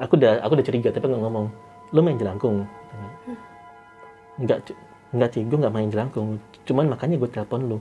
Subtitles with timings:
[0.00, 1.46] aku udah aku udah curiga tapi nggak ngomong.
[1.92, 2.64] Lu main jelangkung.
[4.40, 4.72] Nggak
[5.10, 6.40] nggak sih gue nggak main jelangkung.
[6.64, 7.78] Cuman makanya gue telepon lu.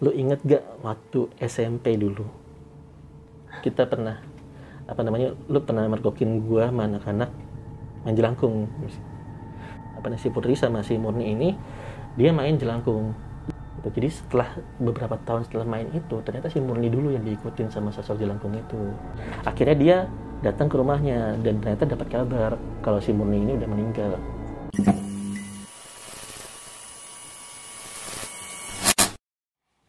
[0.00, 2.24] Lu inget gak waktu SMP dulu?
[3.60, 4.16] Kita pernah
[4.88, 7.30] apa namanya lu pernah mergokin gua sama anak-anak
[8.02, 8.64] main jelangkung.
[9.94, 11.48] Apa namanya si Putri sama si Murni ini
[12.16, 13.12] dia main jelangkung.
[13.80, 13.88] Gitu.
[13.96, 18.18] jadi setelah beberapa tahun setelah main itu ternyata si Murni dulu yang diikutin sama sosok
[18.18, 18.80] jelangkung itu.
[19.44, 19.96] Akhirnya dia
[20.40, 22.50] datang ke rumahnya dan ternyata dapat kabar
[22.80, 24.16] kalau si Murni ini udah meninggal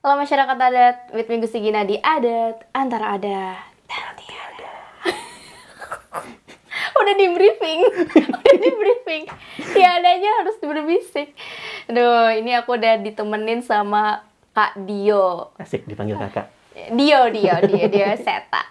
[0.02, 3.54] Halo masyarakat adat, with Minggu Sigina di adat, antara ada
[3.86, 4.74] dan tiada.
[7.00, 7.80] udah di briefing,
[8.42, 9.24] udah di briefing.
[9.62, 11.38] Tiadanya harus berbisik.
[11.86, 14.26] Aduh, ini aku udah ditemenin sama
[14.58, 15.54] Kak Dio.
[15.62, 18.64] asik dipanggil kakak Dio, Dio, Dio, Dio Seta.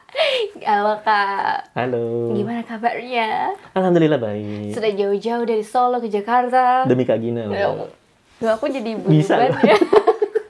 [0.65, 3.53] Halo Kak, halo gimana kabarnya?
[3.77, 6.89] alhamdulillah baik Sudah jauh-jauh dari Solo ke Jakarta.
[6.89, 7.93] demi kak Gina loh.
[8.41, 9.77] Duh, aku jadi ibu Bisa ya.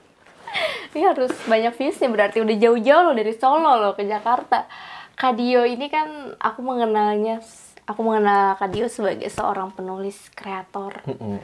[0.90, 4.70] Ini harus banyak viewsnya berarti udah jauh-jauh loh dari Solo loh ke Jakarta.
[5.18, 7.42] Kadio ini kan aku mengenalnya,
[7.84, 11.36] aku mengenal Kadio sebagai seorang penulis, kreator, Mm-mm.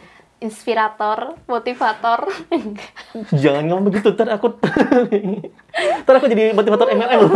[0.47, 2.31] Inspirator, motivator.
[3.43, 4.55] jangan ngomong begitu ntar aku
[6.07, 7.33] ntar aku jadi motivator MLM loh.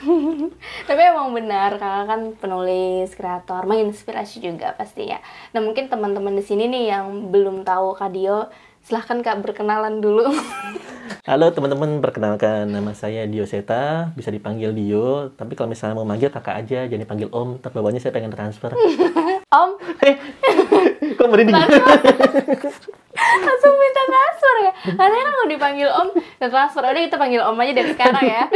[0.88, 5.22] Tapi emang benar kakak kan penulis, kreator, menginspirasi juga pasti ya.
[5.54, 8.50] Nah mungkin teman-teman di sini nih yang belum tahu Kadio,
[8.82, 10.26] silahkan kak berkenalan dulu.
[11.28, 16.32] Halo teman-teman, perkenalkan nama saya Dio Seta, bisa dipanggil Dio, tapi kalau misalnya mau manggil
[16.32, 18.72] kakak aja, jangan dipanggil Om, ntar bawahnya saya pengen transfer.
[19.50, 19.82] Om,
[21.18, 21.50] Kok merinding?
[21.58, 21.82] langsung.
[23.82, 24.72] Minta transfer ya.
[24.94, 26.14] Kan mau dipanggil om?
[26.38, 28.46] Dan transfer udah kita panggil om aja dari sekarang ya.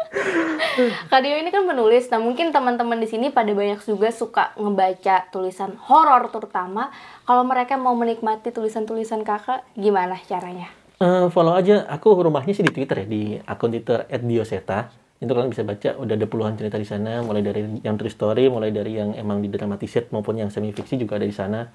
[1.12, 2.08] Kak Dio ini kan penulis.
[2.08, 6.88] Nah mungkin teman-teman di sini pada banyak juga suka ngebaca tulisan horor terutama
[7.28, 10.72] kalau mereka mau menikmati tulisan-tulisan kakak gimana caranya?
[10.96, 14.88] Eh, follow aja, aku rumahnya sih di Twitter ya, di akun Twitter @dioseta.
[15.20, 18.48] Itu kalian bisa baca, udah ada puluhan cerita di sana, mulai dari yang true story,
[18.48, 21.68] mulai dari yang emang didramatisir maupun yang semi fiksi juga ada di sana.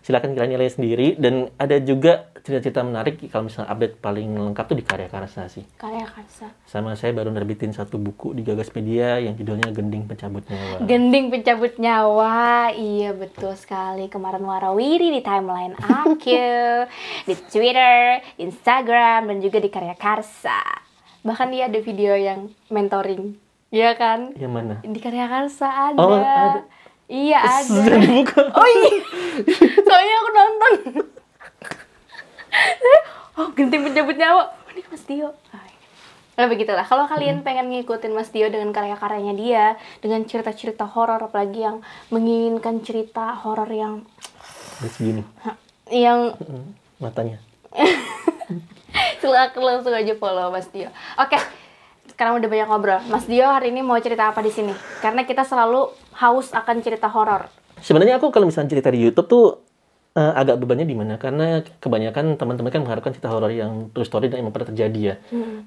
[0.00, 4.78] Silakan kalian nilai sendiri dan ada juga cerita-cerita menarik kalau misalnya update paling lengkap tuh
[4.78, 5.66] di Karya Karsa sih.
[5.74, 10.86] karya Karsa Sama saya baru nerbitin satu buku di Gagaspedia yang judulnya Gending Pencabut Nyawa.
[10.86, 14.06] Gending pencabut nyawa, iya betul sekali.
[14.06, 16.38] Kemarin warawiri di timeline aku,
[17.28, 20.85] di Twitter, Instagram, dan juga di Karya Karsa.
[21.26, 23.34] Bahkan dia ada video yang mentoring,
[23.74, 24.30] iya kan?
[24.38, 24.74] Yang mana?
[24.86, 25.98] Di Karya Karsa ada.
[25.98, 26.62] Oh, ada.
[27.10, 27.82] Iya ada.
[27.98, 28.46] Dibuka.
[28.58, 28.94] Oh iya,
[29.82, 30.72] soalnya aku nonton.
[33.42, 34.54] oh, Gending pencabut nyawa.
[34.54, 35.34] Oh, ini Mas Dio.
[35.50, 35.82] Ah, iya.
[36.36, 39.64] Nah begitulah, kalau kalian pengen ngikutin Mas Dio dengan karya-karyanya dia,
[39.98, 41.82] dengan cerita-cerita horor, apalagi yang
[42.14, 44.06] menginginkan cerita horor yang
[44.78, 45.22] Terus begini,
[45.90, 46.38] yang
[47.02, 47.42] matanya.
[49.20, 50.88] silakan langsung aja follow Mas Dio.
[51.20, 51.36] Oke,
[52.10, 53.00] sekarang udah banyak ngobrol.
[53.12, 54.72] Mas Dio hari ini mau cerita apa di sini?
[55.04, 57.48] Karena kita selalu haus akan cerita horor.
[57.80, 59.46] Sebenarnya aku kalau misalnya cerita di YouTube tuh
[60.16, 61.20] eh, agak bebannya di mana?
[61.20, 65.14] Karena kebanyakan teman-teman kan mengharapkan cerita horor yang true story dan emang pernah terjadi ya.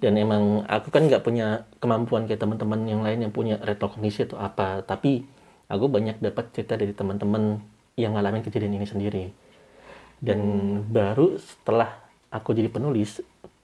[0.02, 4.42] Dan emang aku kan nggak punya kemampuan kayak teman-teman yang lain yang punya retrokognisi atau
[4.42, 4.82] apa.
[4.82, 5.22] Tapi
[5.70, 7.62] aku banyak dapat cerita dari teman-teman
[7.94, 9.26] yang ngalamin kejadian ini sendiri.
[10.20, 10.42] Dan
[10.92, 13.22] baru setelah aku jadi penulis,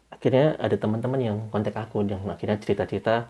[0.09, 3.29] akhirnya ada teman-teman yang kontak aku yang akhirnya cerita-cerita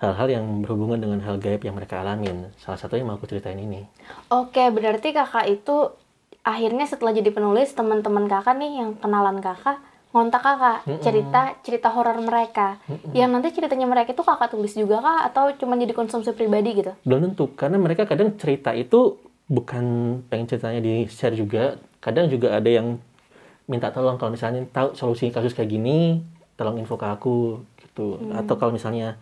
[0.00, 2.48] hal-hal yang berhubungan dengan hal gaib yang mereka alamin.
[2.56, 3.84] Salah satunya yang mau aku ceritain ini.
[4.32, 5.92] Oke, berarti kakak itu
[6.40, 12.18] akhirnya setelah jadi penulis, teman-teman kakak nih yang kenalan kakak ngontak kakak cerita cerita horor
[12.18, 12.82] mereka.
[13.14, 16.92] Yang nanti ceritanya mereka itu kakak tulis juga kah atau cuma jadi konsumsi pribadi gitu?
[17.06, 22.54] belum tentu karena mereka kadang cerita itu bukan pengen ceritanya di share juga kadang juga
[22.58, 22.98] ada yang
[23.70, 26.26] minta tolong kalau misalnya tahu solusi kasus kayak gini
[26.58, 28.18] tolong info ke aku gitu.
[28.34, 29.14] Atau kalau misalnya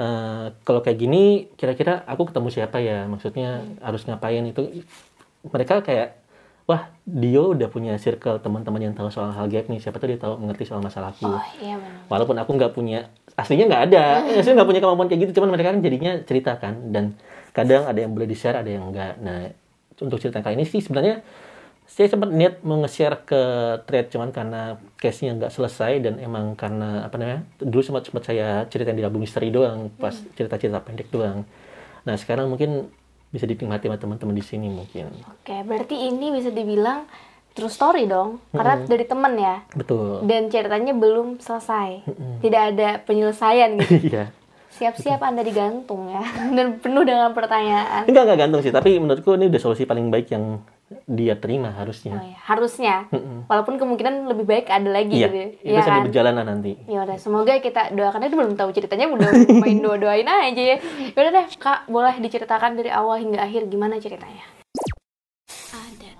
[0.00, 3.04] eh, kalau kayak gini kira-kira aku ketemu siapa ya?
[3.04, 4.40] Maksudnya harus ngapain?
[4.48, 4.72] Itu
[5.52, 6.16] mereka kayak
[6.64, 9.78] wah Dio udah punya circle teman-teman yang tahu soal hal gaib nih.
[9.78, 12.08] Siapa tuh dia tahu mengerti soal masalahku Oh iya benar.
[12.08, 14.04] walaupun aku nggak punya aslinya nggak ada.
[14.40, 15.32] Aslinya nggak punya kemampuan kayak gitu.
[15.38, 16.74] Cuman mereka kan jadinya cerita kan.
[16.88, 17.14] Dan
[17.52, 19.44] kadang ada yang boleh di share ada yang enggak nah
[20.00, 21.20] untuk cerita kali ini sih sebenarnya
[21.84, 23.40] saya sempat niat mau nge-share ke
[23.84, 24.60] thread cuman karena
[24.96, 29.20] case-nya nggak selesai dan emang karena apa namanya dulu sempat sempat saya ceritain di album
[29.20, 31.44] misteri doang pas cerita-cerita pendek doang
[32.02, 32.88] nah sekarang mungkin
[33.28, 37.08] bisa dinikmati sama teman-teman di sini mungkin Oke, berarti ini bisa dibilang
[37.52, 39.60] true story dong, karena dari temen ya.
[39.72, 42.00] betul Dan ceritanya belum selesai,
[42.40, 44.08] tidak ada penyelesaian gitu.
[44.08, 44.32] iya
[44.72, 46.24] Siap-siap Anda digantung ya.
[46.56, 48.08] Dan penuh dengan pertanyaan.
[48.08, 50.64] enggak enggak gantung sih tapi menurutku ini udah solusi paling baik yang
[51.04, 52.36] dia terima Oh, harusnya ya.
[52.42, 52.94] Harusnya.
[53.08, 53.46] Mm-mm.
[53.46, 55.36] Walaupun kemungkinan lebih baik ada lagi iya gitu.
[55.36, 55.46] ya.
[55.48, 56.06] itu Iya sambil kan?
[56.06, 60.24] berjalan lah nanti Ya udah, semoga kita doakan itu belum tahu ceritanya udah main doa-doain
[60.24, 60.76] aja ya.
[61.10, 64.44] Yaudah deh, Kak, boleh diceritakan dari awal hingga akhir gimana ceritanya?
[65.70, 66.10] Ada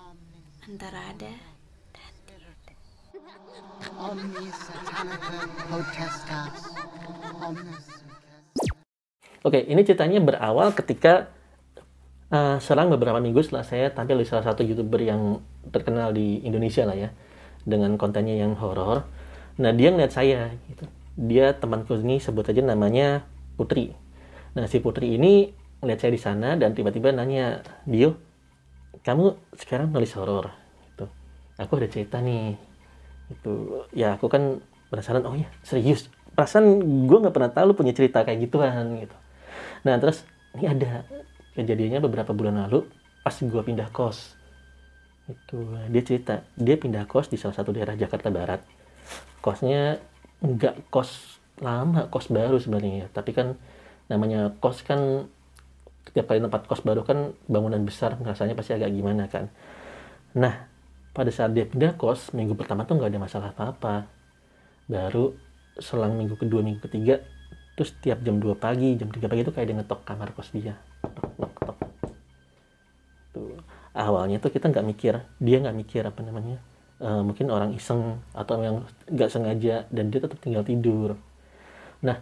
[0.64, 1.32] antara ada.
[3.94, 4.58] Omnis.
[9.42, 11.26] Oke, ini ceritanya berawal ketika
[12.32, 16.88] eh, selang beberapa minggu setelah saya tampil di salah satu youtuber yang terkenal di Indonesia
[16.88, 17.10] lah ya,
[17.62, 19.04] dengan kontennya yang horor.
[19.60, 20.88] Nah dia ngeliat saya, gitu.
[21.12, 23.28] dia temanku ini sebut aja namanya
[23.60, 23.92] Putri.
[24.56, 25.52] Nah si Putri ini
[25.84, 28.16] ngeliat saya di sana dan tiba-tiba nanya, Dio,
[29.04, 30.48] kamu sekarang nulis horor,
[30.88, 31.04] gitu.
[31.60, 32.56] Aku ada cerita nih,
[33.28, 37.92] itu ya aku kan penasaran, oh ya serius, perasaan gue nggak pernah tahu lu punya
[37.92, 39.16] cerita kayak gituan gitu.
[39.84, 40.24] Nah terus
[40.56, 41.04] ini ada
[41.56, 42.88] kejadiannya beberapa bulan lalu
[43.22, 44.34] pas gue pindah kos.
[45.30, 48.60] Itu dia cerita dia pindah kos di salah satu daerah Jakarta Barat.
[49.44, 49.98] Kosnya
[50.42, 53.12] nggak kos lama, kos baru sebenarnya.
[53.14, 53.54] Tapi kan
[54.10, 55.30] namanya kos kan
[56.02, 59.46] setiap kali tempat kos baru kan bangunan besar rasanya pasti agak gimana kan.
[60.34, 60.66] Nah
[61.12, 64.10] pada saat dia pindah kos minggu pertama tuh nggak ada masalah apa-apa.
[64.90, 65.38] Baru
[65.78, 67.22] selang minggu kedua minggu ketiga
[67.72, 70.76] terus tiap jam 2 pagi jam 3 pagi itu kayak dia ngetok kamar kos dia
[73.92, 76.58] awalnya tuh kita nggak mikir dia nggak mikir apa namanya
[77.00, 78.76] eh, mungkin orang iseng atau yang
[79.08, 81.16] nggak sengaja dan dia tetap tinggal tidur.
[82.04, 82.16] Nah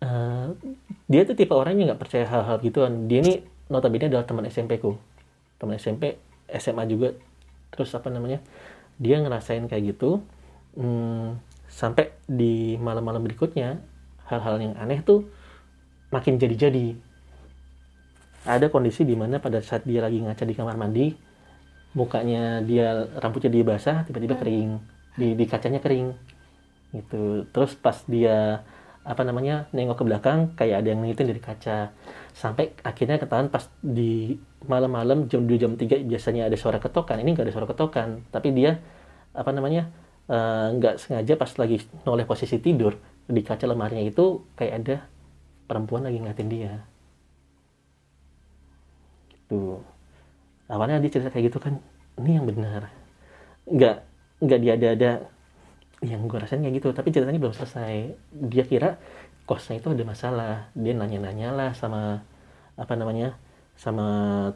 [0.00, 0.46] eh,
[1.08, 3.06] dia tuh tipe orang yang nggak percaya hal-hal gituan.
[3.10, 4.96] Dia ini notabene adalah teman SMP ku
[5.60, 6.16] teman SMP
[6.48, 7.12] SMA juga.
[7.74, 8.38] Terus apa namanya
[8.98, 10.22] dia ngerasain kayak gitu
[10.78, 13.82] hmm, sampai di malam-malam berikutnya
[14.30, 15.26] hal-hal yang aneh tuh
[16.14, 16.94] makin jadi-jadi
[18.44, 21.16] ada kondisi di mana pada saat dia lagi ngaca di kamar mandi
[21.94, 24.70] mukanya dia rambutnya dia basah tiba-tiba kering.
[25.14, 26.10] Di, di kacanya kering.
[26.92, 27.48] Gitu.
[27.54, 28.62] Terus pas dia
[29.04, 31.94] apa namanya nengok ke belakang kayak ada yang ngeliatin dari kaca.
[32.34, 34.34] Sampai akhirnya ketahuan pas di
[34.66, 37.22] malam-malam jam 2 jam 3 biasanya ada suara ketokan.
[37.22, 38.26] Ini nggak ada suara ketokan.
[38.34, 38.82] Tapi dia
[39.34, 39.88] apa namanya
[40.28, 44.96] eh, nggak sengaja pas lagi noleh posisi tidur di kaca lemarinya itu kayak ada
[45.64, 46.93] perempuan lagi ngeliatin dia
[49.54, 49.80] gitu.
[50.68, 51.78] Awalnya dia cerita kayak gitu kan
[52.18, 52.88] ini yang benar.
[53.68, 53.96] Nggak
[54.42, 55.10] nggak dia ada ada
[56.04, 58.16] yang gue rasain kayak gitu tapi ceritanya belum selesai.
[58.32, 58.98] Dia kira
[59.46, 60.54] kosnya itu ada masalah.
[60.76, 62.24] Dia nanya-nanya lah sama
[62.74, 63.38] apa namanya
[63.78, 64.06] sama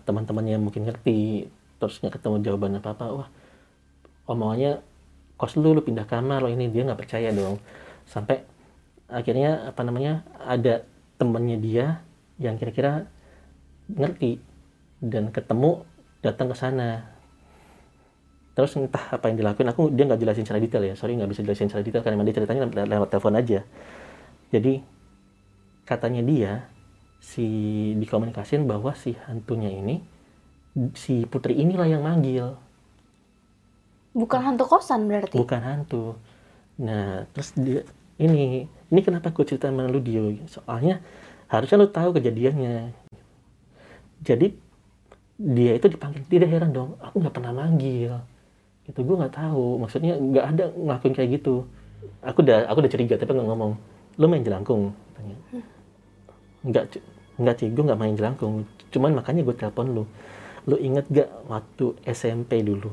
[0.03, 1.49] teman-temannya mungkin ngerti.
[1.79, 3.29] Terus nggak ketemu jawaban apa apa wah
[4.29, 4.83] omongannya
[5.39, 6.43] kos lu lu pindah kamar.
[6.43, 7.61] Lo ini dia nggak percaya dong.
[8.09, 8.43] Sampai
[9.09, 10.85] akhirnya apa namanya ada
[11.17, 12.01] temannya dia
[12.39, 13.09] yang kira-kira
[13.89, 14.48] ngerti
[14.99, 15.87] dan ketemu
[16.23, 17.15] datang ke sana.
[18.59, 20.95] Terus entah apa yang dilakuin aku dia nggak jelasin secara detail ya.
[20.99, 23.63] Sorry nggak bisa jelasin secara detail karena dia ceritanya le- lewat telepon aja.
[24.51, 24.83] Jadi
[25.87, 26.53] katanya dia
[27.23, 27.47] si
[27.99, 30.03] dikomunikasin bahwa si hantunya ini
[30.99, 32.59] si putri inilah yang manggil.
[34.15, 35.39] Bukan hantu kosan berarti.
[35.39, 36.19] bukan hantu.
[36.83, 37.87] Nah terus dia
[38.19, 40.99] ini ini kenapa aku cerita sama lu Dio soalnya
[41.47, 42.91] harusnya lu tahu kejadiannya.
[44.27, 44.67] Jadi
[45.39, 48.19] dia itu dipanggil tidak heran dong aku nggak pernah manggil.
[48.85, 49.79] Itu gue nggak tahu.
[49.79, 51.63] Maksudnya nggak ada ngelakuin kayak gitu.
[52.27, 53.73] Aku udah aku udah curiga tapi nggak ngomong.
[54.19, 54.93] Lu main jelangkung?
[55.15, 55.37] tanya
[56.67, 56.85] nggak
[57.39, 58.67] nggak sih gue nggak main jelangkung.
[58.91, 60.05] Cuman makanya gue telepon lu.
[60.69, 62.93] Lu inget gak waktu SMP dulu?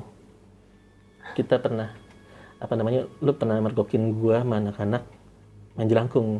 [1.35, 1.91] Kita pernah
[2.55, 5.03] apa namanya lu pernah mergokin gua sama anak-anak
[5.75, 6.39] main jelangkung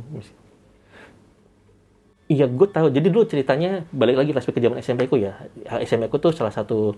[2.25, 2.89] iya gue tahu.
[2.89, 5.37] Jadi dulu ceritanya balik lagi flashback ke zaman SMP ku ya.
[5.85, 6.97] SMP ku tuh salah satu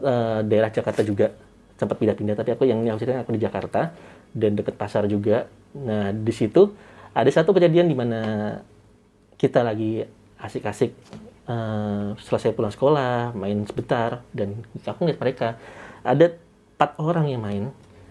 [0.00, 1.32] eh, daerah Jakarta juga
[1.78, 3.94] sempat pindah-pindah tapi aku yang ceritanya aku di Jakarta
[4.36, 5.48] dan deket pasar juga.
[5.78, 6.74] Nah di situ
[7.16, 8.20] ada satu kejadian di mana
[9.40, 10.04] kita lagi
[10.36, 10.90] asik-asik
[11.48, 15.48] eh, selesai pulang sekolah main sebentar dan aku ngeliat mereka.
[16.04, 16.36] Ada
[16.76, 17.64] empat orang yang main.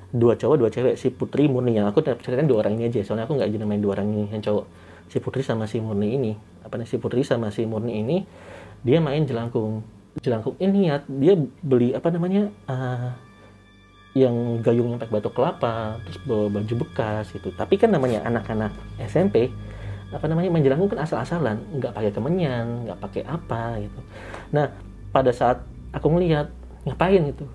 [0.07, 3.03] Dua cowok dua cewek si Putri Murni yang aku ceritain dua orang ini aja.
[3.03, 6.15] Soalnya aku nggak jadi main dua orang ini yang cowok si Putri sama si Murni
[6.15, 6.31] ini.
[6.63, 8.17] Apa nih si Putri sama si Murni ini
[8.83, 9.83] dia main jelangkung.
[10.19, 11.33] Jelangkung ini ya dia
[11.63, 13.09] beli apa namanya eh,
[14.17, 17.53] yang gayungnya pakai batok kelapa terus bawa baju bekas gitu.
[17.53, 18.73] Tapi kan namanya anak-anak
[19.05, 19.53] SMP
[20.07, 23.99] apa namanya main jelangkung kan asal-asalan nggak pakai kemenyan nggak pakai apa gitu.
[24.55, 24.71] Nah
[25.11, 25.61] pada saat
[25.91, 26.49] aku ngelihat
[26.87, 27.45] ngapain itu?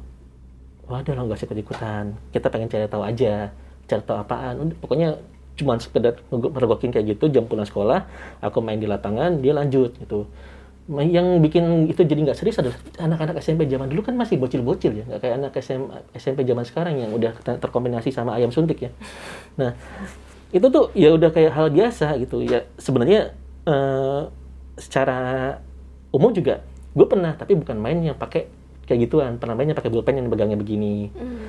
[0.86, 3.50] Waduh lo nggak usah ikut ikutan kita pengen cari tahu aja
[3.88, 4.70] cari tahu apaan.
[4.78, 5.18] Pokoknya
[5.52, 8.08] cuman sekedar merogokin kayak gitu jam pulang sekolah
[8.40, 10.26] aku main di lapangan dia lanjut gitu.
[10.90, 15.04] Yang bikin itu jadi nggak serius adalah anak-anak SMP zaman dulu kan masih bocil-bocil ya
[15.06, 15.82] nggak kayak anak SM,
[16.18, 18.90] SMP zaman sekarang yang udah ter- terkombinasi sama ayam suntik ya.
[19.60, 19.78] Nah
[20.50, 22.42] itu tuh ya udah kayak hal biasa gitu.
[22.42, 23.30] Ya sebenarnya
[23.68, 24.22] eh,
[24.74, 25.20] secara
[26.10, 29.38] umum juga gue pernah tapi bukan main yang pakai kayak gituan.
[29.38, 31.08] Pernah mainnya pakai pulpen yang pegangnya begini.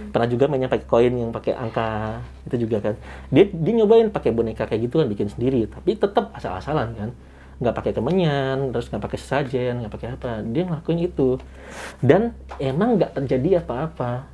[0.09, 2.95] Pernah juga mainnya pakai koin yang pakai angka itu juga kan.
[3.29, 5.65] Dia dia nyobain pakai boneka kayak gitu kan bikin sendiri.
[5.65, 7.09] Tapi tetap asal-asalan kan.
[7.61, 10.31] Nggak pakai kemenyan terus nggak pakai sesajen nggak pakai apa.
[10.45, 11.37] Dia ngelakuin itu.
[11.99, 14.29] Dan emang nggak terjadi apa-apa.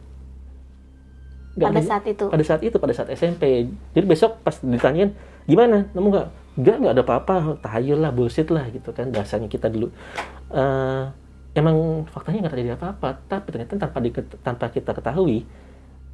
[1.60, 2.26] Pada terjadi- saat itu.
[2.32, 5.12] pada saat itu pada saat SMP jadi besok pas ditanyain
[5.44, 5.88] gimana?
[5.92, 6.28] Nemu nggak?
[6.56, 7.36] Nggak nggak ada apa-apa.
[7.60, 9.12] Tahayul lah bullshit lah gitu kan.
[9.12, 9.92] Dasarnya kita dulu
[10.50, 11.04] Eh,
[11.60, 15.44] emang faktanya nggak terjadi apa-apa tapi ternyata tanpa di, tanpa kita ketahui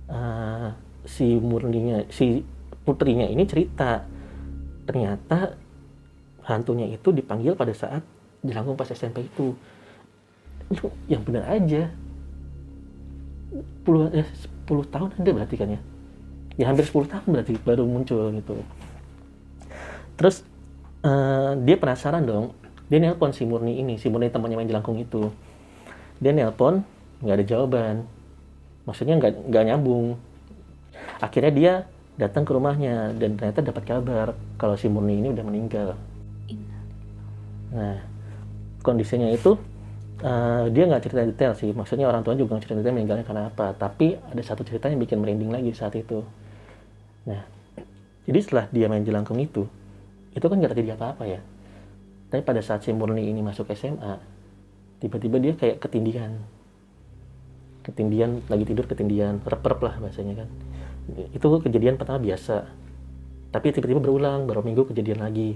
[0.10, 0.70] eh,
[1.06, 2.42] si murninya si
[2.82, 4.02] putrinya ini cerita
[4.90, 5.54] ternyata
[6.46, 8.02] hantunya itu dipanggil pada saat
[8.46, 9.58] dilangkung pas SMP itu.
[10.70, 11.90] Lu yang benar aja.
[13.82, 14.28] Puluh eh,
[14.66, 15.82] 10 tahun ada berarti kan ya?
[16.56, 18.56] Ya hampir 10 tahun berarti baru muncul gitu.
[20.16, 20.46] Terus
[21.02, 22.54] eh, dia penasaran dong
[22.86, 25.30] dia nelpon si Murni ini si Murni temannya main jelangkung itu.
[26.22, 26.86] Dia nelpon
[27.22, 27.96] nggak ada jawaban.
[28.86, 30.16] Maksudnya nggak nggak nyambung.
[31.20, 31.74] Akhirnya dia
[32.16, 35.90] datang ke rumahnya dan ternyata dapat kabar kalau si Murni ini udah meninggal.
[37.74, 37.98] Nah
[38.86, 39.58] kondisinya itu
[40.22, 41.74] eh, dia nggak cerita detail sih.
[41.74, 43.74] Maksudnya orang tua juga nggak cerita detail meninggalnya karena apa.
[43.74, 46.22] Tapi ada satu cerita yang bikin merinding lagi saat itu.
[47.26, 47.56] Nah
[48.26, 49.66] jadi setelah dia main jelangkung itu
[50.36, 51.40] itu kan nggak terjadi apa-apa ya
[52.36, 54.20] tapi pada saat si Murni ini masuk SMA
[55.00, 56.36] tiba-tiba dia kayak ketindihan.
[57.80, 60.50] Ketindihan lagi tidur ketindihan rep-rep lah bahasanya kan.
[61.32, 62.68] Itu kejadian pertama biasa.
[63.56, 65.56] Tapi tiba-tiba berulang baru minggu kejadian lagi.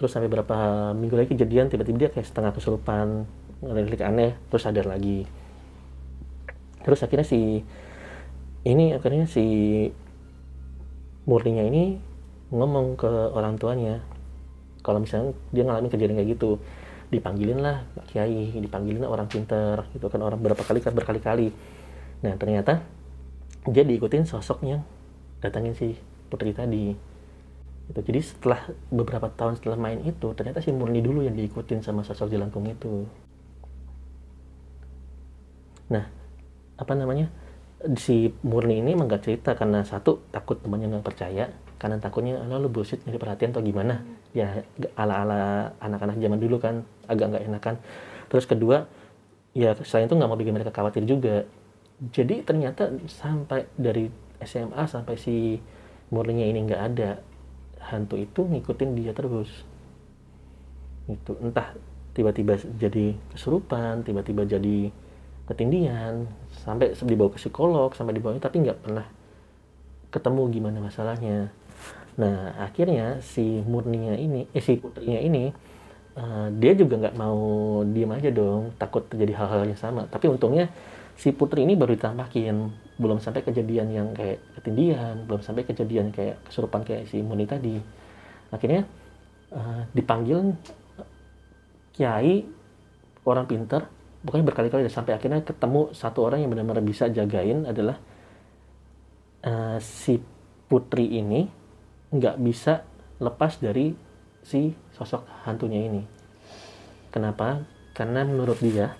[0.00, 3.28] Terus sampai berapa minggu lagi kejadian tiba-tiba dia kayak setengah kesurupan
[3.60, 5.28] ngelirik aneh terus sadar lagi.
[6.88, 7.60] Terus akhirnya si
[8.64, 9.44] ini akhirnya si
[11.28, 12.00] murninya ini
[12.48, 14.13] ngomong ke orang tuanya
[14.84, 16.60] kalau misalnya dia ngalamin kejadian kayak gitu
[17.08, 21.48] dipanggilin lah Pak Kiai dipanggilin orang pinter gitu kan orang berapa kali berkali-kali.
[22.20, 22.84] Nah ternyata
[23.64, 24.84] dia diikutin sosok yang
[25.40, 25.96] datangin si
[26.28, 26.92] putri tadi.
[27.84, 28.00] Gitu.
[28.00, 32.32] jadi setelah beberapa tahun setelah main itu ternyata si Murni dulu yang diikutin sama sosok
[32.32, 33.08] jelangkung itu.
[35.88, 36.04] Nah
[36.76, 37.32] apa namanya?
[38.00, 41.52] Si Murni ini emang gak cerita karena satu takut temannya nggak percaya
[41.84, 44.00] karena takutnya lo lu bullshit nyari perhatian atau gimana?
[44.32, 44.64] Ya
[44.96, 45.40] ala ala
[45.84, 47.76] anak-anak zaman dulu kan agak nggak enakan.
[48.32, 48.88] Terus kedua
[49.52, 51.44] ya selain itu nggak mau bikin mereka khawatir juga.
[52.08, 54.08] Jadi ternyata sampai dari
[54.40, 55.60] SMA sampai si
[56.08, 57.20] Murninya ini nggak ada
[57.92, 59.52] hantu itu ngikutin dia terus.
[61.04, 61.76] Itu entah
[62.16, 64.88] tiba-tiba jadi kesurupan tiba-tiba jadi
[65.44, 66.24] ketindihan
[66.64, 69.04] sampai dibawa ke psikolog sampai dibawa tapi nggak pernah
[70.08, 71.52] ketemu gimana masalahnya
[72.14, 75.50] nah akhirnya si murninya ini eh si putrinya ini
[76.14, 77.42] eh, dia juga nggak mau
[77.82, 80.06] diem aja dong takut terjadi hal-hal yang sama.
[80.06, 80.70] Tapi untungnya
[81.18, 82.56] si putri ini baru ditambahin.
[82.94, 87.76] Belum sampai kejadian yang kayak ketindihan belum sampai kejadian kayak kesurupan kayak si murni tadi.
[88.54, 88.86] Akhirnya
[89.50, 90.54] eh, dipanggil
[91.94, 92.42] kiai
[93.24, 93.86] orang pinter
[94.24, 97.96] pokoknya berkali-kali sampai akhirnya ketemu satu orang yang benar-benar bisa jagain adalah
[99.44, 100.16] eh, si
[100.66, 101.63] putri ini
[102.14, 102.86] nggak bisa
[103.18, 103.94] lepas dari
[104.44, 106.02] si sosok hantunya ini.
[107.10, 107.62] Kenapa?
[107.94, 108.94] Karena menurut dia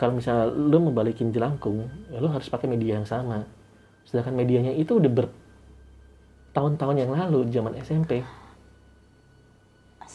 [0.00, 3.44] kalau misalnya lu membalikin jelangkung, ya lu harus pakai media yang sama.
[4.08, 8.24] Sedangkan medianya itu udah bertahun-tahun yang lalu zaman SMP.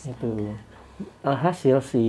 [0.09, 0.57] Itu
[1.21, 2.03] alhasil si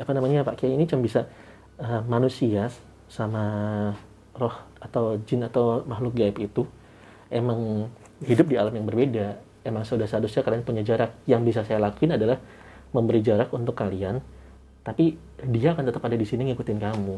[0.00, 1.28] apa namanya Pak Kiai ini cuma bisa
[1.76, 2.72] uh, manusia
[3.12, 3.44] sama
[4.32, 6.64] roh atau jin atau makhluk gaib itu
[7.28, 7.90] emang
[8.24, 12.14] hidup di alam yang berbeda emang sudah seharusnya kalian punya jarak yang bisa saya lakuin
[12.14, 12.38] adalah
[12.92, 14.22] memberi jarak untuk kalian
[14.86, 17.16] tapi dia akan tetap ada di sini ngikutin kamu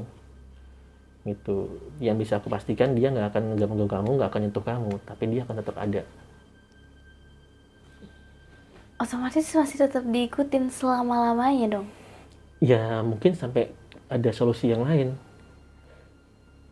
[1.29, 1.57] itu
[2.01, 5.45] yang bisa aku pastikan dia nggak akan ganggu kamu nggak akan nyentuh kamu tapi dia
[5.45, 6.03] akan tetap ada
[9.01, 11.89] Otomatis masih tetap diikutin selama-lamanya dong.
[12.61, 13.73] ya mungkin sampai
[14.13, 15.17] ada solusi yang lain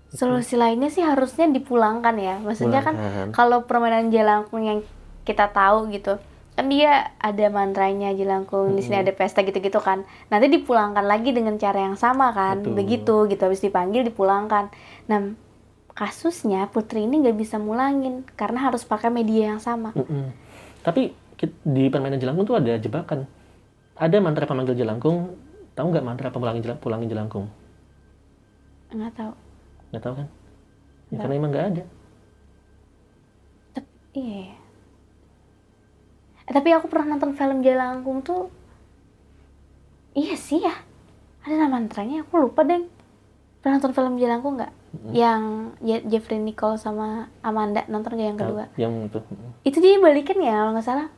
[0.09, 2.41] Solusi lainnya sih harusnya dipulangkan ya.
[2.41, 3.29] Maksudnya kan Pulangkan.
[3.37, 4.81] kalau permainan jelangkung yang
[5.29, 6.17] kita tahu gitu,
[6.57, 10.09] kan dia ada mantranya jelangkung, di sini ada pesta gitu-gitu kan.
[10.33, 12.75] Nanti dipulangkan lagi dengan cara yang sama kan, Betul.
[12.75, 13.43] begitu gitu.
[13.45, 14.73] Habis dipanggil dipulangkan.
[15.07, 15.37] Nah,
[15.93, 19.93] kasusnya Putri ini nggak bisa mulangin karena harus pakai media yang sama.
[19.93, 20.33] Mm-mm.
[20.81, 21.13] Tapi
[21.63, 23.29] di permainan jelangkung tuh ada jebakan.
[23.95, 25.37] Ada mantra pemanggil jelangkung.
[25.79, 27.47] Tahu nggak mantra pemulangin jelang, pulangin jelangkung?
[28.89, 29.33] nggak tahu
[29.93, 30.29] Nggak tahu kan?
[31.13, 31.85] Ya, karena emang nggak ada.
[34.17, 34.57] iya
[36.49, 38.49] Eh, tapi aku pernah nonton film Jalangkung tuh
[40.13, 40.73] iya sih ya.
[41.45, 42.83] Ada mantranya aku lupa deh.
[43.59, 44.73] Pernah nonton film Jalangkung nggak?
[45.11, 45.43] Yang
[45.79, 48.65] Je- Jeffrey Nicole sama Amanda nonton nggak yang kedua?
[48.75, 49.19] Yang itu.
[49.63, 51.09] itu dia balikin ya kalau nggak salah.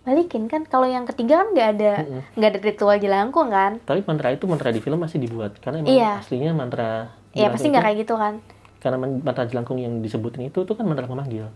[0.00, 1.92] Balikin kan kalau yang ketiga kan nggak ada
[2.34, 3.78] nggak ada ritual jelangkung kan?
[3.80, 6.12] Tapi mantra itu mantra di film masih dibuat karena emang Iya.
[6.18, 6.90] aslinya mantra
[7.30, 8.34] ya jelangkung pasti nggak kayak gitu kan?
[8.80, 11.46] Karena man- mantra jelangkung yang disebutin itu tuh kan mantra pemanggil.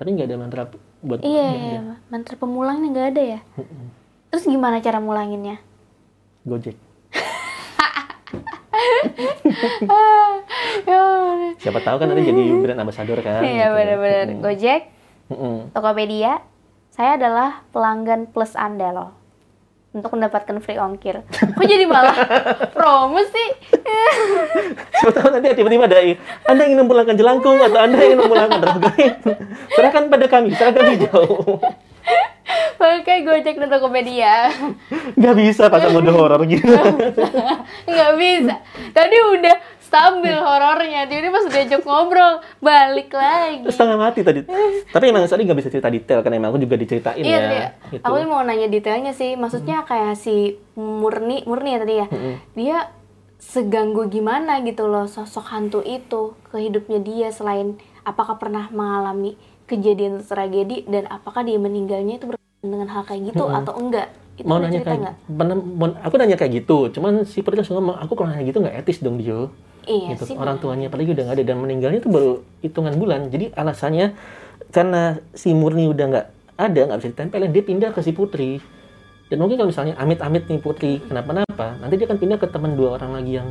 [0.00, 0.62] Tapi nggak ada mantra
[1.00, 1.94] buat iya iya ada.
[2.08, 3.84] mantra pemulangnya nggak ada ya Mm-mm.
[4.28, 5.60] terus gimana cara mulanginnya
[6.40, 6.72] Gojek.
[10.82, 11.00] ya
[11.60, 13.44] Siapa tahu kan nanti jadi brand ambassador kan.
[13.44, 13.76] iya gitu.
[13.76, 14.40] benar-benar Mm-mm.
[14.40, 14.80] Gojek
[15.28, 15.56] Mm-mm.
[15.70, 16.40] Tokopedia
[16.90, 19.10] saya adalah pelanggan plus anda loh
[19.90, 22.14] untuk mendapatkan free ongkir kok jadi malah
[22.76, 23.48] promo sih
[24.94, 25.98] Siapa tahu nanti tiba-tiba ada
[26.46, 29.12] Anda ingin memulangkan jelangkung atau Anda ingin memulangkan drogain.
[29.72, 31.58] Serahkan pada kami, serahkan hijau.
[32.76, 34.50] pakai Gojek dan Tokopedia
[35.14, 36.66] Gak bisa pasang mode horor gitu.
[37.84, 38.54] nggak bisa
[38.90, 39.56] tadi udah
[39.90, 41.02] stabil horornya.
[41.04, 43.66] Jadi pas diajak ngobrol balik lagi.
[43.66, 44.46] Setengah mati tadi.
[44.86, 47.50] Tapi emang tadi nggak bisa cerita detail kan emang aku juga diceritain iya ya.
[47.50, 48.04] iya Gitu.
[48.06, 49.34] aku mau nanya detailnya sih.
[49.34, 52.06] Maksudnya kayak si murni murni ya tadi ya?
[52.06, 52.34] Mm-mm.
[52.54, 52.78] dia
[53.36, 59.32] seganggu gimana gitu loh sosok hantu itu ke hidupnya dia selain apakah pernah mengalami
[59.64, 64.12] kejadian tragedi dan apakah dia meninggalnya itu berkaitan dengan hal kayak gitu atau enggak?
[64.36, 66.92] Itu mau nanya kayak pernah mau- aku nanya kayak gitu.
[66.92, 69.48] Cuman si Putri langsung ngomong aku kalau nanya gitu nggak etis dong Dio
[69.86, 70.32] iya gitu.
[70.32, 73.20] sih orang tuanya apalagi udah nggak ada dan meninggalnya itu baru hitungan bulan.
[73.28, 74.12] Jadi alasannya
[74.70, 78.60] karena si Murni udah nggak ada nggak bisa ditempelin dia pindah ke si Putri.
[79.30, 82.98] Dan mungkin kalau misalnya amit-amit nih Putri kenapa-napa nanti dia akan pindah ke teman dua
[82.98, 83.48] orang lagi yang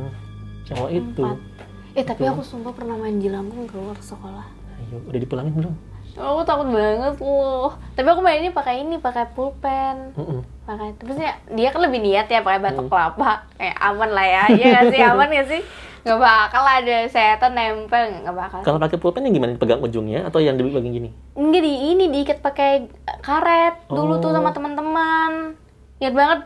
[0.68, 1.24] cowok itu.
[1.96, 4.46] Eh tapi aku sumpah pernah main jelangkung keluar sekolah.
[4.78, 5.74] Ayo udah dipulangin belum?
[6.10, 7.70] Aku takut banget loh.
[7.96, 10.12] Tapi aku mainnya pakai ini pakai pulpen.
[10.18, 10.42] Mm-mm.
[10.70, 12.92] pakai terusnya dia kan lebih niat ya pakai batok Hmm.
[12.92, 13.30] kelapa.
[13.58, 14.42] Kayak aman lah ya.
[14.54, 15.00] Iya sih?
[15.10, 15.62] Aman gak sih
[16.00, 20.38] nggak bakal ada setan nempel nggak bakal kalau pakai pulpen yang gimana dipegang ujungnya atau
[20.38, 22.88] yang di bagian gini Enggak di ini diikat pakai
[23.20, 24.34] karet dulu tuh Oh.
[24.34, 25.54] sama teman-teman.
[25.98, 26.40] Ingat banget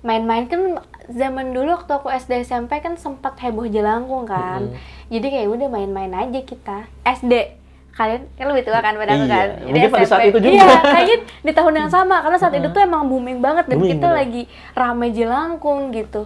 [0.00, 0.60] main-main kan
[1.08, 4.70] zaman dulu waktu aku SD SMP kan sempat heboh jelangkung kan.
[5.06, 6.86] Jadi kayak udah main-main aja kita.
[7.02, 7.58] SD
[7.90, 9.48] kalian kan lebih tua kan pada aku Iya, kan.
[9.66, 10.54] mungkin pada saat itu juga.
[10.56, 13.90] Iya, kayaknya di tahun yang sama karena saat itu tuh emang booming banget dan Booming,
[13.92, 14.16] kita bener.
[14.16, 14.42] lagi
[14.72, 16.22] rame jelangkung gitu.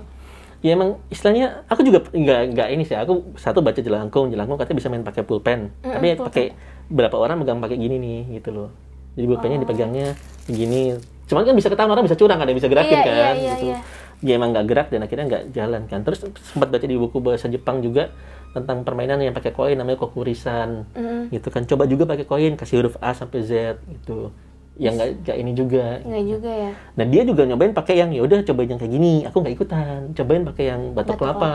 [0.65, 2.97] Ya emang istilahnya aku juga nggak nggak ini sih.
[2.97, 5.69] Aku satu baca jelangkung jelangkung katanya bisa main pakai pulpen.
[5.79, 6.25] Tapi pulpen.
[6.25, 6.47] pakai
[6.89, 8.69] berapa orang megang pakai gini nih gitu loh.
[9.13, 9.63] Jadi pulpennya Oh.
[9.69, 10.09] dipegangnya
[10.49, 10.97] begini.
[11.29, 13.67] Cuman kan bisa ketahuan orang bisa curang kan bisa gerakin Iya, kan iya, iya, gitu.
[13.69, 13.79] iya.
[14.25, 16.01] dia emang nggak gerak dan akhirnya nggak jalan kan.
[16.01, 18.09] Terus sempat baca di buku bahasa Jepang juga
[18.57, 20.89] tentang permainan yang pakai koin namanya kokurisan.
[20.97, 21.29] Mm-mm.
[21.29, 21.69] gitu kan.
[21.69, 23.53] Coba juga pakai koin kasih huruf A sampai Z
[23.85, 24.33] gitu
[24.75, 26.71] yang nggak nggak ini juga Enggak juga ya.
[26.99, 29.99] Nah dia juga nyobain pakai yang ya udah cobain yang kayak gini, aku nggak ikutan.
[30.13, 31.53] Cobain pakai yang batok Batok kelapa.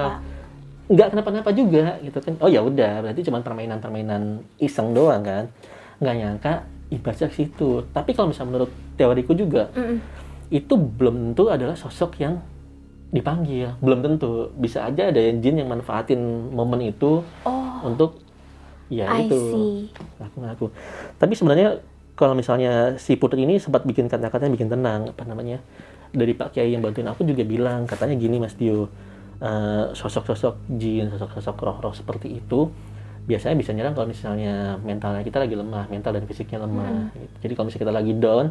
[0.89, 2.33] Nggak kenapa-napa juga gitu kan.
[2.39, 4.21] Oh ya udah, berarti cuma permainan-permainan
[4.57, 5.51] iseng doang kan.
[5.99, 6.53] Nggak nyangka
[6.89, 7.83] ibaratnya ke situ.
[7.91, 9.99] Tapi kalau misalnya menurut teoriku juga Mm-mm.
[10.49, 12.39] itu belum tentu adalah sosok yang
[13.11, 13.75] dipanggil.
[13.83, 14.49] Belum tentu.
[14.55, 16.17] Bisa aja ada yang jin yang manfaatin
[16.55, 18.23] momen itu Oh, untuk
[18.89, 19.93] ya I itu see.
[20.17, 20.73] ngaku-ngaku.
[21.21, 21.83] Tapi sebenarnya
[22.19, 25.63] kalau misalnya si Putri ini sempat bikin kata-kata yang bikin tenang, apa namanya?
[26.11, 28.91] Dari Pak Kiai yang bantuin aku juga bilang, katanya gini Mas Dio,
[29.39, 32.67] eh, sosok-sosok jin, sosok-sosok roh-roh seperti itu
[33.29, 37.13] biasanya bisa nyerang kalau misalnya mentalnya kita lagi lemah, mental dan fisiknya lemah.
[37.13, 37.35] gitu.
[37.45, 38.45] Jadi kalau misalnya kita lagi down,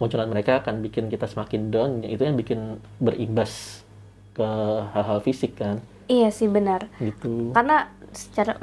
[0.00, 3.84] munculan mereka akan bikin kita semakin down, itu yang bikin berimbas
[4.32, 4.48] ke
[4.96, 6.88] hal-hal fisik kan, Iya sih benar.
[6.96, 7.52] gitu.
[7.52, 8.56] karena secara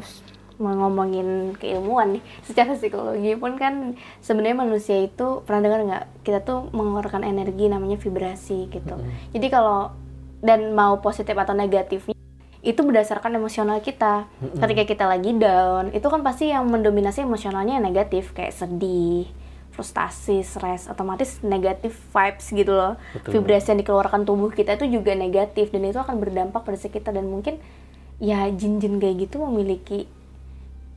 [0.59, 6.05] ngomongin keilmuan nih secara psikologi pun kan sebenarnya manusia itu pernah dengar nggak?
[6.27, 8.95] Kita tuh mengeluarkan energi namanya vibrasi gitu.
[9.31, 9.95] Jadi kalau
[10.39, 12.15] dan mau positif atau negatifnya
[12.59, 14.27] itu berdasarkan emosional kita.
[14.59, 19.31] Ketika kita lagi down itu kan pasti yang mendominasi emosionalnya yang negatif kayak sedih
[19.79, 22.99] frustasi, stres, otomatis negatif vibes gitu loh.
[23.15, 23.39] Betul.
[23.39, 27.31] Vibrasi yang dikeluarkan tubuh kita itu juga negatif dan itu akan berdampak pada sekitar dan
[27.31, 27.63] mungkin
[28.19, 30.11] ya jin-jin kayak gitu memiliki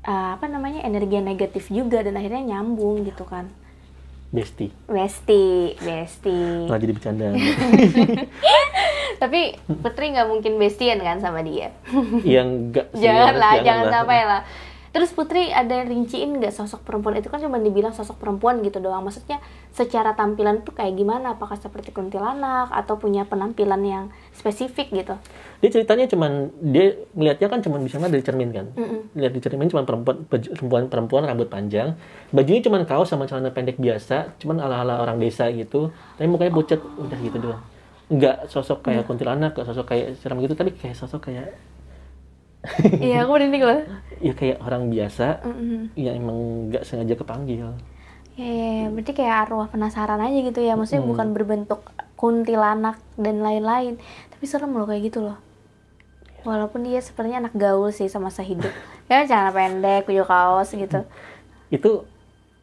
[0.07, 3.51] uh, apa namanya energi negatif juga dan akhirnya nyambung gitu kan.
[4.33, 4.73] Besti.
[4.89, 6.65] Besti, besti.
[6.65, 7.27] Malah jadi bercanda.
[9.23, 9.41] Tapi
[9.85, 11.69] Putri nggak mungkin bestian kan sama dia.
[12.25, 14.41] yang enggak jangan lah, jangan sampai lah.
[14.93, 19.01] Terus Putri ada rinciin nggak sosok perempuan itu kan cuma dibilang sosok perempuan gitu doang.
[19.01, 19.41] Maksudnya
[19.73, 21.33] secara tampilan tuh kayak gimana?
[21.33, 24.05] Apakah seperti kuntilanak atau punya penampilan yang
[24.37, 25.17] spesifik gitu?
[25.65, 28.67] Dia ceritanya cuman dia ngelihatnya kan cuman bisa dari cermin kan.
[28.77, 29.17] Mm-mm.
[29.17, 31.97] Lihat di cermin cuman perempuan perempuan perempuan rambut panjang,
[32.29, 35.89] bajunya cuman kaos sama celana pendek biasa, cuman ala-ala orang desa gitu.
[36.21, 37.65] Tapi mukanya pucat, udah gitu doang.
[38.13, 41.57] Nggak sosok kayak kuntilanak, nggak sosok kayak seram gitu, tapi kayak sosok kayak
[43.03, 43.81] Iya, aku merinding loh.
[44.23, 45.91] ya kayak orang biasa Mm-mm.
[45.99, 46.39] yang emang
[46.71, 47.75] nggak sengaja kepanggil.
[48.33, 50.73] Ya, ya, ya, berarti kayak arwah penasaran aja gitu ya.
[50.73, 51.11] Maksudnya Hmm.
[51.13, 51.81] bukan berbentuk
[52.15, 53.99] kuntilanak dan lain-lain.
[54.31, 55.37] Tapi serem loh kayak gitu loh.
[56.43, 58.71] Walaupun dia sepertinya anak gaul sih sama masa hidup.
[59.11, 61.03] ya celana pendek, baju kaos gitu.
[61.69, 62.07] Itu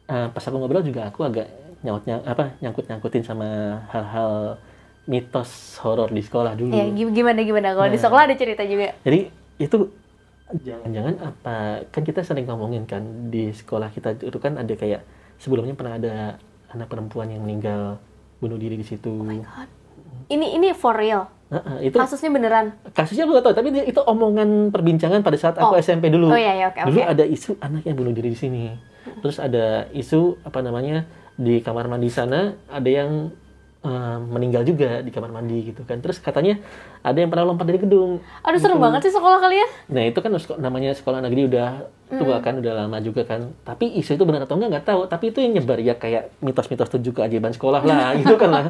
[0.08, 1.46] eh, pas aku ngobrol juga aku agak
[1.80, 3.48] nyaut apa nyangkut nyangkutin sama
[3.88, 4.60] hal-hal
[5.08, 6.72] mitos horor di sekolah dulu.
[6.72, 8.04] Ya gi- gimana gimana kalau di Nah.
[8.04, 8.92] sekolah ada cerita juga.
[9.00, 9.78] Jadi itu
[10.50, 11.54] jangan-jangan apa
[11.88, 15.06] kan kita sering ngomongin kan di sekolah kita itu kan ada kayak
[15.38, 16.14] sebelumnya pernah ada
[16.70, 18.02] anak perempuan yang meninggal
[18.40, 19.10] bunuh diri di situ.
[19.20, 19.68] God.
[20.26, 21.28] Ini ini for real.
[21.50, 22.78] Nah, itu Kasusnya beneran.
[22.94, 25.78] kasusnya aku nggak tahu tapi itu omongan perbincangan pada saat aku Oh.
[25.78, 26.30] SMP dulu.
[26.30, 27.10] Oh iya iya oke dulu oke.
[27.10, 28.64] ada isu anak yang bunuh diri di sini.
[29.18, 33.34] Terus ada isu apa namanya di kamar mandi sana ada yang
[33.84, 36.00] eh, meninggal juga di kamar mandi gitu kan.
[36.00, 36.60] Terus katanya
[37.00, 38.20] ada yang pernah lompat dari gedung.
[38.44, 39.68] Aduh serem banget sih sekolah kalian.
[39.88, 41.68] Nah itu kan namanya sekolah negeri udah
[42.10, 43.54] tua kan, udah lama juga kan.
[43.62, 45.00] Tapi isu itu benar atau enggak nggak tahu.
[45.06, 48.64] Tapi itu yang nyebar ya kayak mitos-mitos tujuh keajaiban sekolah lah, gitu kan lah.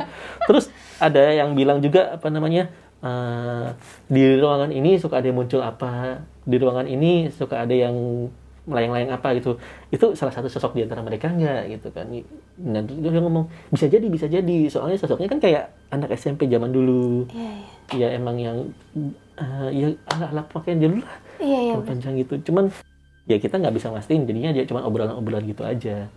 [0.45, 0.69] Terus
[1.01, 2.69] ada yang bilang juga apa namanya
[3.01, 3.67] eh,
[4.07, 8.29] di ruangan ini suka ada yang muncul apa, di ruangan ini suka ada yang
[8.69, 9.57] melayang-layang apa gitu.
[9.89, 12.09] Itu salah satu sosok di antara mereka enggak gitu kan.
[12.11, 14.69] Terus dia ngomong bisa jadi bisa jadi.
[14.69, 17.25] Soalnya sosoknya kan kayak anak SMP zaman dulu.
[17.33, 17.69] Iya iya.
[17.91, 18.71] Ya emang yang
[19.41, 21.73] eh, ya ala-ala pakaian dulu lah Iya iya.
[21.75, 22.69] yang panjang gitu cuman
[23.25, 26.13] ya kita nggak bisa mastiin jadinya dia cuma obrolan-obrolan gitu aja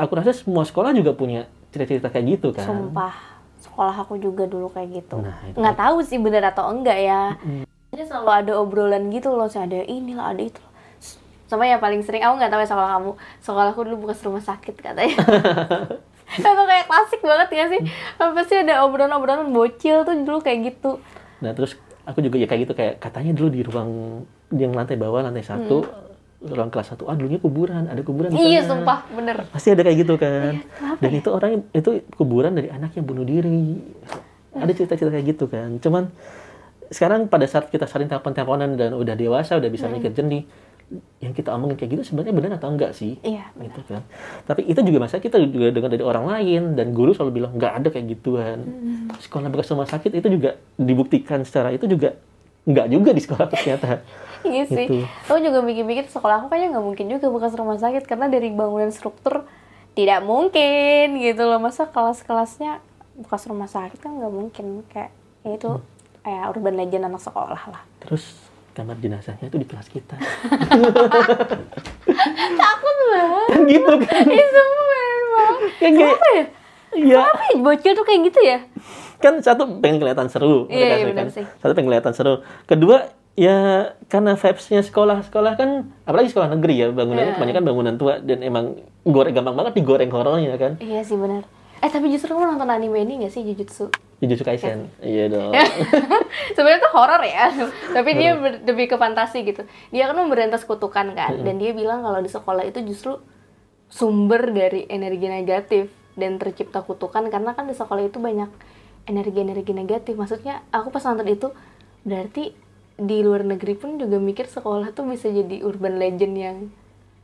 [0.00, 3.14] aku rasa semua sekolah juga punya cerita-cerita kayak gitu kan Sumpah,
[3.60, 5.20] sekolah aku juga dulu kayak gitu.
[5.20, 5.56] Nah, itu.
[5.56, 7.36] Nggak tahu sih bener atau enggak ya.
[7.92, 10.60] Jadi selalu ada obrolan gitu loh, saya ada inilah, ada itu.
[11.48, 13.10] Sama yang paling sering, aku nggak tahu ya sekolah kamu.
[13.40, 15.16] Sekolahku dulu bekas rumah sakit katanya.
[16.38, 17.80] Itu kayak klasik banget ya sih.
[18.14, 21.00] Pasti ada obrolan-obrolan bocil tuh dulu kayak gitu.
[21.38, 23.90] nah terus aku juga ya kayak gitu kayak katanya dulu di ruang
[24.50, 25.86] yang lantai bawah lantai satu
[26.40, 28.42] ruang kelas satu ah dulunya kuburan ada kuburan di Hmm.
[28.44, 28.70] Iya, sana.
[28.74, 29.36] sumpah, bener.
[29.48, 33.22] pasti ada kayak gitu kan kenapa dan itu orang itu kuburan dari anak yang bunuh
[33.22, 33.78] diri
[34.52, 36.10] ada cerita-cerita kayak gitu kan cuman
[36.88, 40.42] sekarang pada saat kita saling telepon-teleponan dan udah dewasa udah bisa mikir jernih
[41.20, 43.20] yang kita omongin kayak gitu sebenarnya benar atau enggak sih?
[43.20, 44.02] Iya, gitu kan.
[44.48, 47.72] Tapi itu juga masa kita juga dengar dari orang lain dan guru selalu bilang nggak
[47.76, 48.58] ada kayak gituan.
[49.20, 52.16] Sekolah bekas rumah sakit itu juga dibuktikan secara itu juga
[52.64, 54.00] nggak juga di sekolah ternyata.
[54.48, 54.86] Iya sih.
[54.88, 55.04] Gitu.
[55.28, 58.88] Aku juga mikir-mikir sekolah aku kayaknya nggak mungkin juga bekas rumah sakit karena dari bangunan
[58.88, 59.44] struktur
[59.92, 61.60] tidak mungkin gitu loh.
[61.60, 62.80] Masa kelas-kelasnya
[63.20, 64.88] bekas rumah sakit kan nggak mungkin.
[64.88, 65.12] Kayak
[65.44, 65.70] ya itu
[66.24, 67.82] kayak urban legend anak sekolah lah.
[68.04, 68.47] terus
[68.78, 70.14] kamar jenazahnya itu di kelas kita
[72.54, 73.46] Takut banget.
[73.48, 74.86] kan gitu kan Ih, sumpah
[75.28, 75.70] banget.
[75.74, 76.44] Kayak- Kenapa ya?
[76.94, 78.58] iya Kenapa ya bocil tuh kayak gitu ya?
[79.18, 81.34] kan satu pengen kelihatan seru Iya, iya, benar kan.
[81.34, 81.44] sih.
[81.58, 83.56] satu pengen kelihatan seru kedua ya
[84.06, 85.70] karena vibes-nya sekolah-sekolah kan
[86.02, 87.36] apalagi sekolah negeri ya bangunannya Iya.
[87.36, 88.64] kebanyakan bangunan tua dan emang
[89.02, 91.42] goreng gampang banget digoreng horornya kan Iya sih benar.
[91.78, 93.90] Eh tapi justru kamu nonton anime ini gak sih Jujutsu?
[94.18, 95.54] Jujutsu Kaisen iya dong
[96.58, 97.54] Sebenarnya tuh horor ya,
[97.96, 98.34] tapi dia
[98.66, 99.62] lebih ke fantasi gitu.
[99.94, 103.22] Dia kan memberantas kutukan kan, dan dia bilang kalau di sekolah itu justru
[103.86, 105.86] sumber dari energi negatif
[106.18, 108.50] dan tercipta kutukan karena kan di sekolah itu banyak
[109.06, 110.18] energi-energi negatif.
[110.18, 111.48] Maksudnya aku pas nonton itu
[112.02, 112.50] berarti
[112.98, 116.58] di luar negeri pun juga mikir sekolah tuh bisa jadi urban legend yang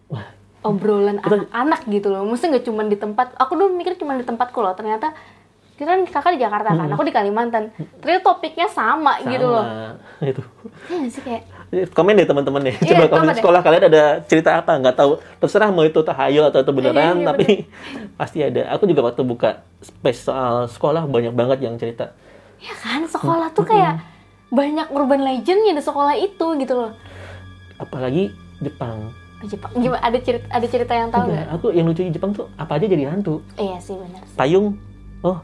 [0.06, 0.30] Wah,
[0.64, 2.24] obrolan anak-anak gitu loh.
[2.24, 3.36] Maksudnya nggak cuma di tempat.
[3.36, 4.72] Aku dulu mikir cuma di tempatku loh.
[4.72, 5.12] Ternyata
[5.74, 7.74] kita kan kakak di Jakarta kan, aku di Kalimantan.
[7.98, 9.66] Ternyata topiknya sama, sama gitu loh.
[10.30, 10.42] itu
[10.88, 11.42] Iya sih kayak
[11.90, 13.40] komen deh teman-teman deh Iya, coba komen komen di deh.
[13.42, 17.18] sekolah kalian ada cerita apa nggak tahu terserah mau itu tahayul atau itu beneran Iya,
[17.18, 17.46] iya, tapi
[18.20, 19.50] pasti ada aku juga waktu buka
[19.82, 22.14] space soal sekolah banyak banget yang cerita
[22.62, 24.00] ya kan sekolah tuh kayak
[24.54, 26.92] banyak urban legendnya di sekolah itu gitu loh.
[27.76, 28.30] apalagi
[28.62, 29.10] Jepang
[29.44, 29.70] Di Jepang.
[29.76, 30.00] Gimana?
[30.00, 31.56] Ada cerita ada cerita yang tahu Enggak, nggak?
[31.60, 33.44] aku yang lucu di Jepang tuh apa aja jadi hantu?
[33.60, 34.24] Iya sih benar.
[34.34, 34.80] payung.
[35.20, 35.38] Oh.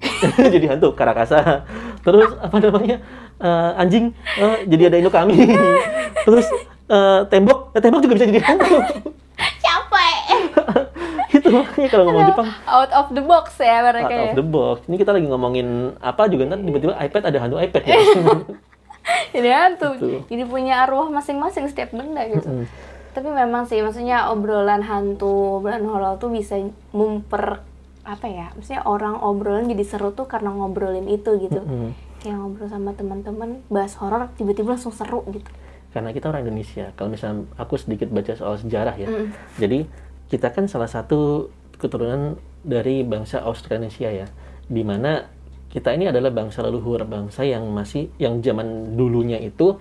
[0.54, 1.66] Jadi hantu karakasa.
[2.00, 2.96] Terus apa namanya?
[3.36, 4.16] Eh, anjing.
[4.36, 5.36] Oh, jadi ada indo kami
[6.28, 6.48] terus
[6.88, 7.72] eh, tembok.
[7.76, 8.80] Tembok juga bisa jadi hantu.
[9.64, 10.16] Capek.
[11.30, 12.48] itu makanya kalau ngomong Jepang.
[12.64, 14.22] Out of the box ya out mereka ya.
[14.32, 14.76] of the box.
[14.88, 15.68] Ini kita lagi ngomongin
[16.00, 17.94] apa juga ntar tiba-tiba iPad ada hantu iPad ya.
[19.30, 19.88] Jadi hantu.
[19.96, 20.20] Betul.
[20.28, 22.48] jadi punya arwah masing-masing setiap benda gitu.
[22.48, 22.66] Mm.
[23.10, 26.56] Tapi memang sih maksudnya obrolan hantu obrolan horor tuh bisa
[26.90, 27.62] memper
[28.00, 31.90] apa ya maksudnya orang obrolan jadi seru tuh karena ngobrolin itu gitu Mm.
[32.20, 35.50] kayak ngobrol sama teman-teman bahas horor tiba-tiba langsung seru gitu
[35.90, 39.26] karena kita orang Indonesia kalau misalnya aku sedikit baca soal sejarah ya Mm.
[39.58, 39.78] jadi
[40.30, 44.26] kita kan salah satu keturunan dari bangsa Austronesia ya
[44.64, 45.26] di mana
[45.66, 49.78] kita ini adalah bangsa leluhur bangsa yang masih yang zaman dulunya itu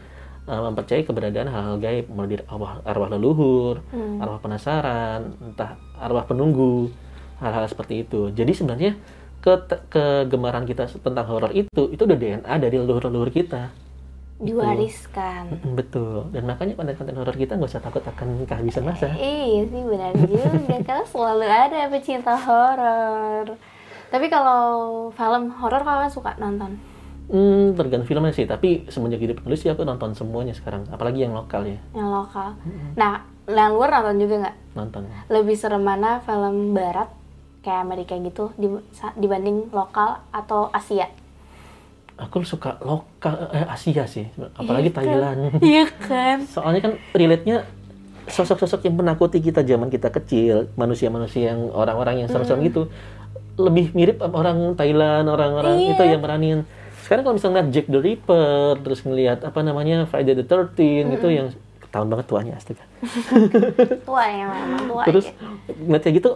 [0.50, 4.18] uh, mempercayai keberadaan hal-hal gaib mulai dari arwah, arwah leluhur Hmm.
[4.18, 6.90] arwah penasaran entah arwah penunggu
[7.38, 8.92] hal-hal seperti itu jadi sebenarnya
[9.40, 9.54] ke
[9.88, 13.72] kegemaran kita tentang horor itu itu udah DNA dari leluhur-leluhur kita
[14.40, 16.32] diwariskan Mm, Betul.
[16.32, 19.12] Dan makanya konten-konten horor kita nggak usah takut akan kehabisan masa.
[19.12, 20.48] Iya sih benar juga
[20.88, 23.60] karena selalu ada pecinta horor.
[24.08, 24.64] Tapi kalau
[25.12, 26.80] film horor kalian suka nonton?
[27.30, 28.50] Hmm, tergantung filmnya sih.
[28.50, 30.90] Tapi semenjak jadi penulis sih aku nonton semuanya sekarang.
[30.90, 31.78] Apalagi yang lokal ya.
[31.94, 32.50] Yang lokal.
[32.98, 34.56] Nah, yang luar nonton juga nggak?
[34.74, 35.02] Nonton.
[35.30, 37.10] Lebih serem mana film barat
[37.62, 38.50] kayak Amerika gitu
[39.14, 41.06] dibanding lokal atau Asia?
[42.20, 44.26] Aku suka lokal, eh, Asia sih.
[44.58, 44.98] Apalagi Iya kan?
[44.98, 45.40] Thailand.
[45.64, 46.38] Iya kan?
[46.50, 47.58] Soalnya kan relate-nya
[48.28, 50.74] sosok-sosok yang menakuti kita zaman kita kecil.
[50.76, 52.82] Manusia-manusia yang orang-orang yang serem-serem gitu.
[53.56, 55.90] Lebih mirip orang Thailand, orang-orang Iya.
[55.94, 56.60] itu yang meranin.
[57.10, 61.28] Sekarang kalau misalnya ngeliat Jack the Ripper, terus ngeliat apa namanya Friday the 13 gitu
[61.28, 61.50] yang
[61.90, 62.86] tahun banget tuanya astaga.
[64.06, 65.04] Tua ya memang tua.
[65.10, 65.34] terus ya.
[65.80, 66.32] ngeliat kayak gitu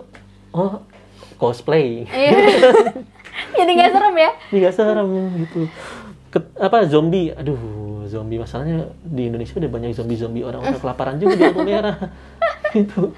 [0.49, 0.81] oh
[1.35, 2.33] cosplay Iya.
[3.53, 4.31] Jadi nggak serem ya?
[4.49, 5.09] ini gak serem
[5.39, 5.59] gitu
[6.29, 7.57] Ke- apa zombie aduh
[8.05, 11.97] zombie masalahnya di Indonesia udah banyak zombie zombie orang-orang kelaparan juga di lampu merah
[12.73, 13.13] gitu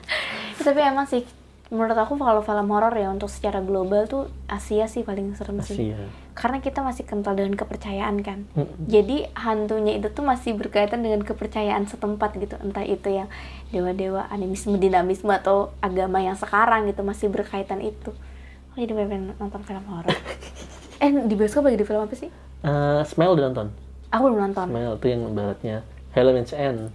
[0.58, 1.24] Tapi emang sih
[1.74, 5.92] menurut aku kalau film horor ya untuk secara global tuh Asia sih paling serem sih.
[5.92, 6.00] Asia
[6.36, 8.46] Karena kita masih kental dengan kepercayaan kan.
[8.54, 8.86] Mm-mm.
[8.92, 12.60] Jadi hantunya itu tuh masih berkaitan dengan kepercayaan setempat gitu.
[12.60, 13.32] Entah itu yang
[13.72, 18.12] dewa-dewa animisme, dinamisme atau agama yang sekarang gitu masih berkaitan itu.
[18.76, 20.12] Oh, jadi pengen nonton film horor.
[21.04, 22.30] eh di bioskop lagi di film apa sih?
[22.66, 23.68] Eh, Smile udah nonton
[24.10, 24.68] Aku belum nonton.
[24.72, 25.76] Smile itu yang baratnya
[26.16, 26.90] Halloween's End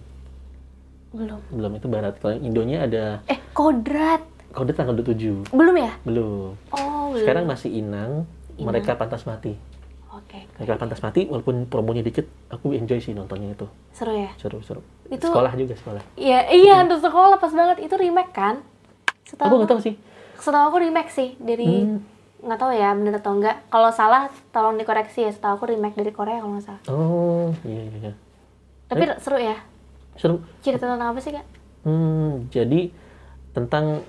[1.11, 1.41] Belum.
[1.51, 4.23] belum itu barat kalau yang Indonya ada Eh kodrat.
[4.51, 5.93] Kode tanggal 27 Belum ya?
[6.03, 7.21] belum Oh belum.
[7.21, 9.55] sekarang masih Inang mereka pantas mati
[10.11, 10.43] Oke.
[10.57, 14.31] mereka pantas mati walaupun promonya dikit aku enjoy sih nontonnya itu Seru ya?
[14.37, 17.83] seru seru Itu- sekolah juga sekolah Iya, iya hantu sekolah pas banget.
[17.83, 18.59] Itu remake kan?
[18.59, 19.95] aku Setahu nggak tahu sih
[20.37, 22.01] setahu aku remake sih dari Hmm.
[22.41, 23.61] nggak tahu ya bener atau enggak.
[23.67, 25.31] Kalau salah tolong dikoreksi ya.
[25.31, 26.83] Setahu aku remake dari Korea kalau nggak salah.
[26.89, 27.99] Oh, iya iya.
[28.01, 28.13] iya.
[28.87, 29.57] Tapi seru ya.
[30.17, 30.41] Seru.
[30.59, 31.45] Cerita tentang apa sih kak?
[31.83, 32.89] Hmm, jadi
[33.51, 34.01] tentang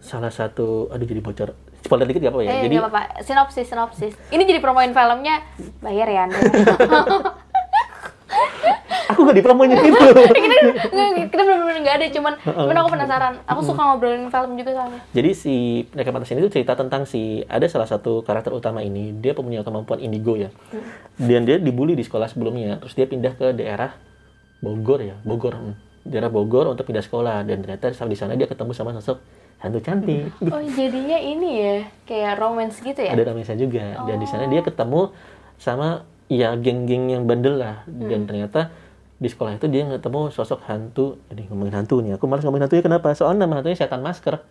[0.00, 1.50] salah satu aduh jadi bocor.
[1.86, 2.50] Spoiler dikit gak apa ya?
[2.50, 3.02] eh jadi nggak apa-apa.
[3.22, 4.14] Sinopsis sinopsis.
[4.34, 5.42] Ini jadi promoin filmnya
[5.78, 6.38] bayar ya anda.
[9.06, 9.96] aku gak dipromonya itu.
[10.92, 12.06] Nggak, kita bener-bener nggak ada.
[12.10, 13.34] Cuman cuman aku penasaran.
[13.46, 15.00] Aku suka ngobrolin film juga soalnya.
[15.14, 19.14] jadi si Mereka Pantas ini tuh cerita tentang si ada salah satu karakter utama ini,
[19.16, 20.50] dia punya kemampuan indigo ya.
[21.16, 23.96] Dan dia dibully di sekolah sebelumnya, terus dia pindah ke daerah
[24.60, 25.54] Bogor ya, Bogor.
[25.54, 25.74] hmm.
[26.06, 29.18] Daerah Bogor untuk pindah sekolah dan ternyata di sana dia ketemu sama sosok
[29.60, 30.30] hantu cantik.
[30.54, 33.12] Oh jadinya ini ya kayak romance gitu ya?
[33.16, 34.04] ada Ramesa juga.
[34.04, 35.12] Dan di sana dia ketemu
[35.56, 37.82] sama ya geng-geng yang bandel lah.
[37.86, 38.70] Dan ternyata
[39.16, 41.20] di sekolah itu dia ketemu sosok hantu.
[41.32, 43.12] Jadi ngomongin hantu nih aku malas ngomongin hantunya kenapa?
[43.16, 44.42] Soalnya nama hantunya setan masker.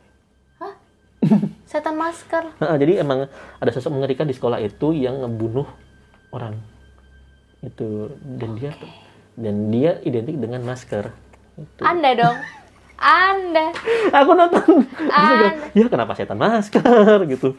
[1.65, 2.53] Setan masker.
[2.61, 3.25] Heeh, jadi emang
[3.59, 5.65] ada sosok mengerikan di sekolah itu yang ngebunuh
[6.33, 6.57] orang.
[7.65, 8.13] Itu.
[8.21, 8.71] Dan dia
[9.35, 11.11] dan dia identik dengan masker.
[11.57, 11.81] Itu.
[11.83, 12.37] Anda dong.
[12.97, 13.71] Anda.
[14.11, 15.47] aku nonton Anda.
[15.77, 16.83] ya kenapa setan masker
[17.27, 17.53] gitu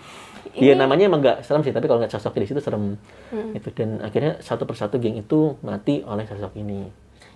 [0.52, 2.96] Iya namanya emang gak serem sih tapi kalau nggak sosoknya di situ serem
[3.28, 3.52] Hmm.
[3.52, 6.88] itu dan akhirnya satu persatu geng itu mati oleh sosok ini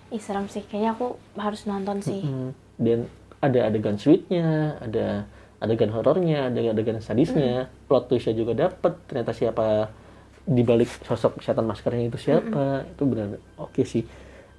[0.09, 0.59] Ih serem sih.
[0.61, 2.19] Kayaknya aku harus nonton sih.
[2.19, 2.51] Hmm.
[2.75, 3.05] dan
[3.37, 5.25] ada adegan sweetnya ada
[5.57, 9.93] adegan horornya ada adegan sadisnya plot twistnya juga dapet ternyata siapa
[10.41, 14.01] di balik sosok setan maskernya itu siapa itu benar oke sih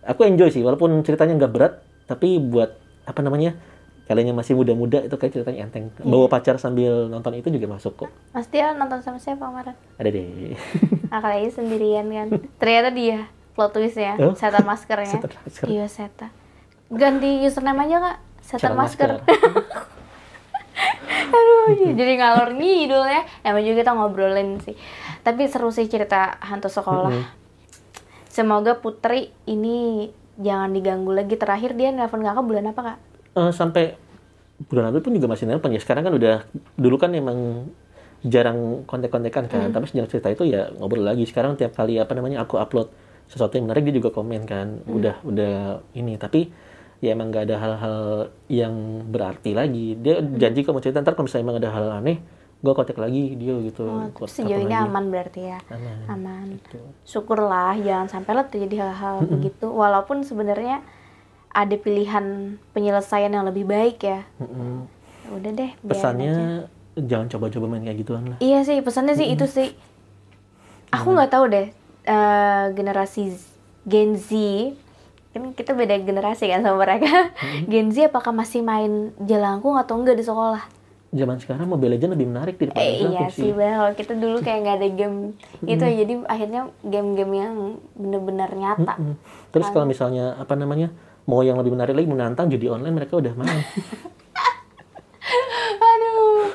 [0.01, 1.75] aku enjoy sih walaupun ceritanya nggak berat
[2.05, 2.79] tapi buat
[3.13, 3.53] apa namanya
[4.03, 7.93] kalian yang masih muda-muda itu kayak ceritanya enteng bawa pacar sambil nonton itu juga masuk
[7.97, 9.77] kok Mas Dia nonton sama siapa kemarin?
[9.95, 10.57] ada deh
[11.13, 12.29] Nah, kali sendirian kan.
[12.57, 14.33] Ternyata dia plot twist ya, Oh.
[14.33, 15.13] setan maskernya.
[15.13, 15.67] Setan masker.
[15.69, 16.33] Iya, setan.
[16.89, 18.17] Ganti username aja, Kak.
[18.41, 19.21] Setan masker.
[19.21, 19.29] masker.
[21.33, 23.23] Aduh, jadi ngalor ngidul ya.
[23.45, 24.73] Namanya juga kita ngobrolin sih.
[25.21, 27.13] Tapi seru sih cerita hantu sekolah.
[27.13, 27.29] Mm-mm.
[28.27, 31.35] Semoga Putri ini jangan diganggu lagi.
[31.37, 32.99] Terakhir dia nelpon kakak bulan apa, Kak?
[33.37, 33.97] Eh, sampai
[34.69, 35.81] bulan April pun juga masih nelpon ya.
[35.81, 36.47] Sekarang kan udah
[36.79, 37.69] dulu kan emang
[38.23, 39.69] jarang kontek-kontekan kan.
[39.75, 41.27] Tapi sejak cerita itu ya ngobrol lagi.
[41.27, 42.89] Sekarang tiap kali apa namanya aku upload
[43.27, 44.87] sesuatu yang menarik dia juga komen kan.
[44.87, 46.17] Udah udah ini.
[46.17, 46.49] Tapi
[47.03, 47.99] ya emang nggak ada hal-hal
[48.47, 48.75] yang
[49.11, 49.99] berarti lagi.
[49.99, 53.35] Dia janji kalau mau cerita ntar kalau misalnya emang ada hal aneh gue kontak lagi
[53.35, 54.87] dia gitu Oh, sejauh ini lagi.
[54.87, 55.59] aman berarti ya.
[55.67, 56.45] aman Aman.
[56.57, 56.79] Gitu.
[57.03, 59.67] Syukurlah jangan sampai lah terjadi hal-hal begitu.
[59.67, 60.79] Walaupun sebenarnya
[61.49, 62.25] ada pilihan
[62.71, 64.23] penyelesaian yang lebih baik ya.
[64.39, 65.71] Ya Udah deh.
[65.77, 65.91] biarin aja.
[65.91, 66.33] pesannya
[66.95, 69.75] jangan coba-coba main kayak gituan lah Iya sih pesannya sih itu sih.
[70.91, 71.67] Aku nggak tahu deh
[72.05, 73.33] eh, generasi
[73.83, 74.31] Gen Z
[75.33, 77.33] kan kita beda generasi kan sama mereka.
[77.67, 80.63] Gen Z apakah masih main jelangkung atau enggak di sekolah?
[81.13, 84.59] Zaman sekarang Mobile Legends lebih menarik daripada Eh, iya sih benar kalau kita dulu kayak
[84.65, 85.17] nggak ada game
[85.73, 87.55] itu ya, jadi akhirnya game-game yang
[87.93, 88.97] bener-bener nyata.
[88.97, 89.15] Mm.
[89.53, 90.89] Terus kalau misalnya apa namanya
[91.29, 93.61] mau yang lebih menarik lagi menantang judi online mereka udah main.
[95.93, 96.51] Aduh,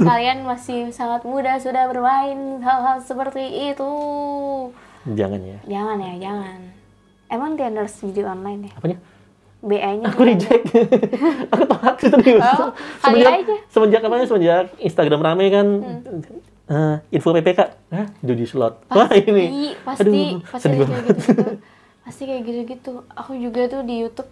[0.00, 3.92] kalian masih sangat muda sudah bermain hal-hal seperti itu.
[5.04, 5.58] Jangan ya.
[5.68, 6.58] Jangan ya, jangan.
[7.28, 8.72] Emang di endorse judi online ya?
[8.80, 8.98] Apanya?
[9.58, 10.70] BA-nya Aku reject.
[11.52, 12.46] aku tolak serius.
[12.54, 13.42] Oh, semenjak, aja.
[13.48, 13.62] Hmm.
[13.66, 15.66] semenjak apa semenjak Instagram rame kan
[16.68, 18.86] eh, info PPK, Hah, judi slot.
[18.88, 19.74] Wah ini.
[19.80, 21.04] pasti Aduh, pasti kayak banget.
[21.10, 21.42] gitu-gitu.
[22.04, 22.92] pasti kayak gitu-gitu.
[23.14, 24.30] Aku juga tuh di YouTube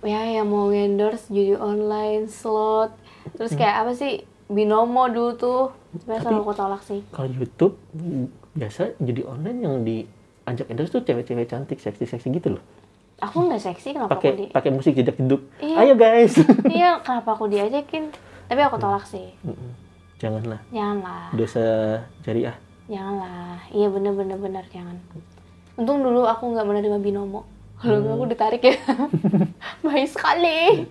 [0.00, 2.96] ya yang mau endorse judi online slot
[3.30, 5.60] terus kayak apa sih binomo dulu tuh
[6.02, 7.76] biasa Tapi- aku tolak sih Kalau YouTube
[8.50, 12.62] biasa judi online yang diajak endorse tuh cewek-cewek cantik, seksi-seksi gitu loh.
[13.20, 15.40] Aku nggak seksi kenapa aku di Pakai musik jejak hidup.
[15.60, 15.76] Iya.
[15.84, 16.34] Ayo guys.
[16.76, 18.10] iya kenapa aku diajakin?
[18.48, 19.30] Tapi aku tolak sih.
[20.18, 20.60] Janganlah.
[20.72, 21.30] Janganlah.
[21.36, 21.64] Dosa
[22.24, 22.56] jariah.
[22.90, 23.62] janganlah.
[23.70, 24.64] Iya bener bener bener.
[24.74, 24.96] Jangan.
[25.78, 27.46] Untung dulu aku nggak menerima binomo.
[27.78, 28.76] Kalau nggak aku ditarik ya.
[29.86, 30.84] Baik sekali.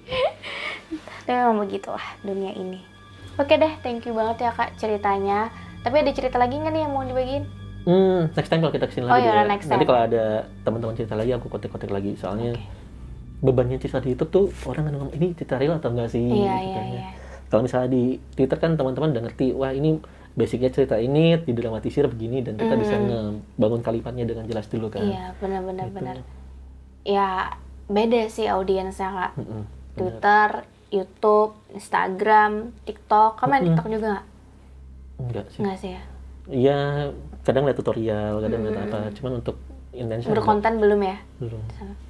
[1.28, 2.80] Tapi memang begitulah dunia ini.
[3.36, 5.52] Oke deh thank you banget ya kak ceritanya.
[5.84, 7.46] Tapi ada cerita lagi nggak nih yang mau dibagiin
[7.82, 9.48] Hmm, next time kalau kita ke sini Oh lagi iya, deh.
[9.48, 9.90] next Nanti time.
[9.90, 10.24] kalau ada
[10.62, 12.12] teman-teman cerita lagi aku kontak-kontak lagi.
[12.16, 12.64] Soalnya Oke.
[13.40, 16.22] bebannya cerita di YouTube tuh orang kan ngomong ini cerita real atau enggak sih?
[16.22, 16.94] iya gitu iya kan ya.
[16.94, 17.10] iya
[17.48, 19.98] Kalau misalnya di Twitter kan teman-teman udah ngerti, wah ini
[20.32, 25.02] basicnya cerita ini didramatisir begini dan kita bisa ngebangun kalimatnya dengan jelas dulu kan.
[25.02, 25.96] iya benar benar Gitu.
[25.96, 26.16] benar
[27.02, 27.30] ya
[27.88, 29.66] beda sih audiensnya kak Mm-mm, bener.
[29.98, 30.50] Twitter
[30.90, 34.26] YouTube Instagram TikTok kamu main TikTok juga nggak
[35.20, 35.60] Enggak sih.
[35.60, 36.02] nggak sih ya
[36.50, 36.82] Iya,
[37.44, 39.00] kadang lihat tutorial, kadang lihat apa.
[39.16, 39.56] Cuman untuk
[39.96, 41.62] intention enggak, berkonten belum ya belum.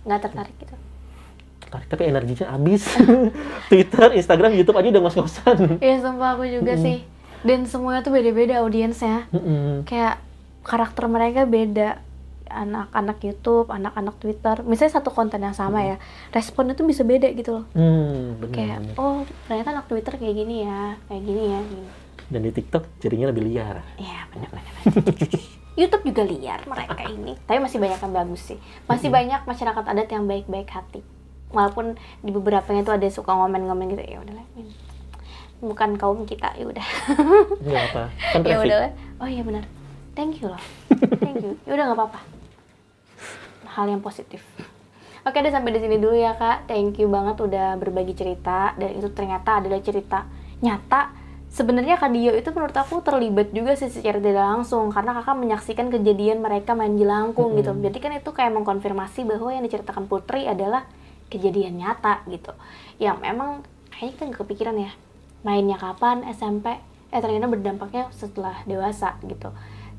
[0.04, 0.76] nggak tertarik gitu
[1.60, 2.84] Tertarik, tapi energinya habis.
[3.70, 5.78] Twitter, Instagram, YouTube aja udah ngos-ngosan.
[5.84, 7.06] Iya sumpah aku juga sih
[7.39, 9.88] dan semuanya tuh beda-beda audiensnya Mm-mm.
[9.88, 10.20] kayak
[10.68, 12.04] karakter mereka beda
[12.50, 16.02] anak-anak YouTube, anak-anak Twitter, misalnya satu konten yang sama ya,
[16.34, 17.65] responnya tuh bisa beda gitu loh.
[17.78, 18.54] Hmm, benar.
[18.58, 21.60] Kayak, oh ternyata anak Twitter kayak gini ya, kayak gini ya.
[21.62, 21.89] Gini.
[22.30, 23.82] Dan di TikTok jadinya lebih liar.
[23.98, 24.65] Iya benar-benar.
[25.80, 28.60] YouTube juga liar mereka ini, tapi masih banyak yang bagus sih.
[28.86, 31.00] Masih banyak masyarakat adat yang baik-baik hati.
[31.56, 34.44] Walaupun di beberapa itu ada suka ngomen-ngomen gitu, ya udahlah.
[35.63, 36.88] Bukan kaum kita, ya udah.
[37.63, 38.04] Enggak apa.
[38.12, 38.80] Kan ya udah
[39.20, 39.63] oh iya benar
[40.15, 40.63] thank you loh
[41.20, 42.20] thank you ya udah nggak apa-apa
[43.76, 44.42] hal yang positif
[45.28, 48.96] oke deh sampai di sini dulu ya kak thank you banget udah berbagi cerita dan
[48.96, 50.24] itu ternyata adalah cerita
[50.63, 51.18] nyata
[51.49, 55.88] sebenarnya kak Dio itu menurut aku terlibat juga sih secara tidak langsung karena kakak menyaksikan
[55.89, 57.73] kejadian mereka main jelangkung gitu.
[57.73, 60.85] Jadi kan itu kayak mengkonfirmasi bahwa yang diceritakan Putri adalah
[61.33, 62.53] kejadian nyata gitu.
[63.01, 63.49] Yang memang
[63.89, 64.91] kayaknya kita nggak kepikiran ya
[65.39, 66.75] mainnya kapan SMP
[67.09, 69.49] eh ternyata berdampaknya setelah dewasa gitu.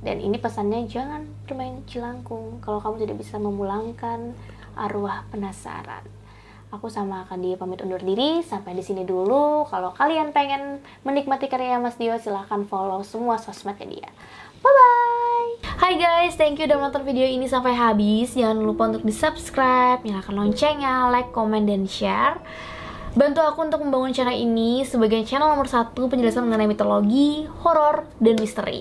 [0.01, 2.63] Dan ini pesannya jangan bermain jelangkung.
[2.65, 4.33] Kalau kamu tidak bisa memulangkan
[4.79, 6.20] arwah penasaran
[6.71, 11.51] aku sama Kak Dio pamit undur diri sampai di sini dulu kalau kalian pengen menikmati
[11.51, 14.11] karya Mas Dio silahkan follow semua sosmednya dia
[14.63, 18.37] bye bye Hai guys, thank you udah nonton video ini sampai habis.
[18.37, 22.37] Jangan lupa untuk di subscribe, nyalakan loncengnya, like, comment, dan share.
[23.17, 28.39] Bantu aku untuk membangun channel ini sebagai channel nomor satu penjelasan mengenai mitologi, horor, dan
[28.39, 28.79] misteri.